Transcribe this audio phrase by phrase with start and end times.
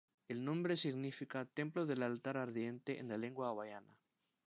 [0.27, 3.95] El nombre significa "templo del altar ardiente" en la lengua hawaiana.